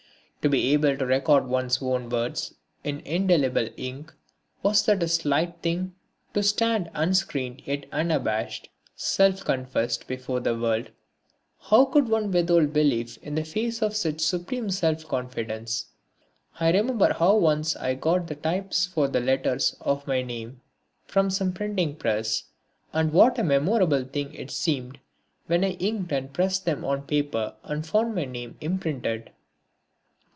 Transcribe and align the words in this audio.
To 0.41 0.49
be 0.49 0.73
able 0.73 0.97
to 0.97 1.05
record 1.05 1.45
one's 1.45 1.83
own 1.83 2.09
words 2.09 2.55
in 2.83 3.01
indelible 3.01 3.69
ink 3.77 4.11
was 4.63 4.83
that 4.87 5.03
a 5.03 5.07
slight 5.07 5.61
thing? 5.61 5.93
To 6.33 6.41
stand 6.41 6.89
unscreened 6.95 7.61
yet 7.67 7.85
unabashed, 7.91 8.69
self 8.95 9.45
confessed 9.45 10.07
before 10.07 10.39
the 10.39 10.57
world, 10.57 10.89
how 11.59 11.85
could 11.85 12.09
one 12.09 12.31
withhold 12.31 12.73
belief 12.73 13.17
in 13.21 13.35
the 13.35 13.45
face 13.45 13.83
of 13.83 13.95
such 13.95 14.19
supreme 14.19 14.71
self 14.71 15.07
confidence? 15.07 15.85
I 16.59 16.71
remember 16.71 17.13
how 17.13 17.35
once 17.37 17.75
I 17.75 17.93
got 17.93 18.25
the 18.25 18.33
types 18.33 18.87
for 18.87 19.07
the 19.07 19.19
letters 19.19 19.75
of 19.79 20.07
my 20.07 20.23
name 20.23 20.61
from 21.05 21.29
some 21.29 21.53
printing 21.53 21.95
press, 21.97 22.45
and 22.93 23.13
what 23.13 23.37
a 23.37 23.43
memorable 23.43 24.05
thing 24.05 24.33
it 24.33 24.49
seemed 24.49 24.97
when 25.45 25.63
I 25.63 25.73
inked 25.73 26.11
and 26.11 26.33
pressed 26.33 26.65
them 26.65 26.83
on 26.83 27.03
paper 27.03 27.53
and 27.61 27.85
found 27.85 28.15
my 28.15 28.25
name 28.25 28.57
imprinted. 28.59 29.29